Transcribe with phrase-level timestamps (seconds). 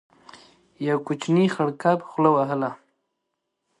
[0.87, 2.71] يو کوچنی خړ کب خوله وهله.